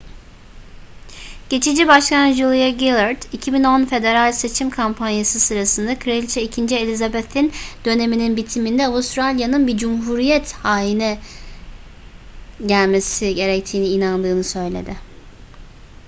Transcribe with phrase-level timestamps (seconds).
[1.49, 6.75] geçici başbakan julia gillard 2010 federal seçim kampanyası sırasında kraliçe 2.
[6.75, 7.51] elizabeth'in
[7.85, 11.19] döneminin bitiminde avustralya'nın bir cumhuriyet haine
[12.67, 14.95] gelmesi gerektiğine inandığını söyledi